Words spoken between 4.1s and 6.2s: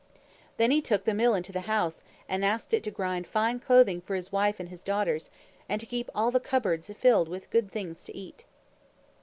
his wife and his daughters, and to keep